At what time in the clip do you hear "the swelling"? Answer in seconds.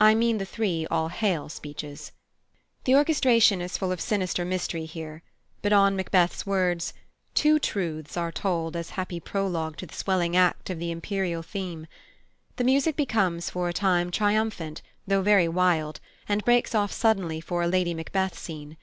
9.86-10.34